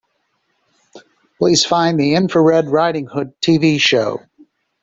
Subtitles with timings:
[1.37, 4.19] Please find the Infrared Riding Hood TV show.